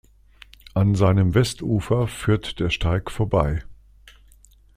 An 0.73 0.95
seinem 0.95 1.35
Westufer 1.35 2.07
führt 2.07 2.59
der 2.59 2.71
Steig 2.71 3.11
vorbei. 3.11 3.63